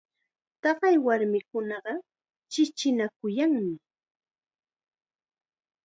[0.61, 1.93] Taqay warmikunaqa
[2.51, 3.75] chikinakuyanmi.